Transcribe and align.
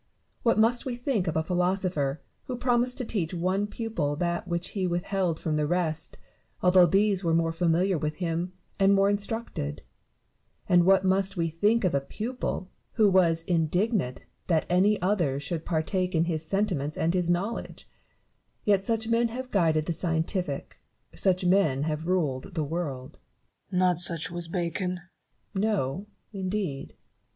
What 0.41 0.57
must 0.57 0.83
we 0.83 0.95
think 0.95 1.27
of 1.27 1.37
a 1.37 1.43
philosopher, 1.43 2.21
who 2.45 2.57
promised 2.57 2.97
to 2.97 3.05
teach 3.05 3.35
one 3.35 3.67
pupil 3.67 4.15
that 4.15 4.47
which 4.47 4.69
he 4.69 4.87
withheld 4.87 5.39
from 5.39 5.57
the 5.57 5.67
rest, 5.67 6.17
although 6.59 6.87
these 6.87 7.23
were 7.23 7.35
more 7.35 7.51
familiar 7.51 7.99
with 7.99 8.15
him, 8.15 8.51
and 8.79 8.95
more 8.95 9.11
instructed 9.11 9.83
1 10.65 10.79
And 10.79 10.85
what 10.87 11.05
must 11.05 11.37
we 11.37 11.49
think 11.49 11.83
of 11.83 11.93
a 11.93 12.01
pupil, 12.01 12.67
who 12.93 13.07
was 13.11 13.43
indignant 13.43 14.25
that 14.47 14.65
any 14.71 14.99
others 15.03 15.43
should 15.43 15.65
partake 15.65 16.15
in 16.15 16.25
his 16.25 16.43
sentiments 16.43 16.97
and 16.97 17.13
his 17.13 17.29
knowledge 17.29 17.87
1 18.63 18.63
Yet 18.63 18.85
such 18.87 19.07
men 19.07 19.27
have 19.27 19.51
guided 19.51 19.85
the 19.85 19.93
scientific, 19.93 20.79
such 21.13 21.45
men 21.45 21.83
have 21.83 22.07
ruled 22.07 22.55
the 22.55 22.63
world. 22.63 23.19
Newton. 23.69 23.79
Not 23.79 23.99
such 23.99 24.31
was 24.31 24.47
Bacon. 24.47 25.01
Barrow. 25.53 25.53
No, 25.71 26.07
indeed. 26.33 26.95